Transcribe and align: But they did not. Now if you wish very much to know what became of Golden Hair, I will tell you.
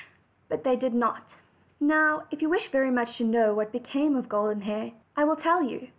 But 0.49 0.63
they 0.63 0.75
did 0.75 0.93
not. 0.95 1.23
Now 1.79 2.23
if 2.31 2.41
you 2.41 2.49
wish 2.49 2.71
very 2.71 2.89
much 2.89 3.17
to 3.17 3.23
know 3.23 3.53
what 3.53 3.71
became 3.71 4.15
of 4.15 4.27
Golden 4.29 4.61
Hair, 4.61 4.93
I 5.15 5.25
will 5.25 5.35
tell 5.35 5.61
you. 5.63 5.89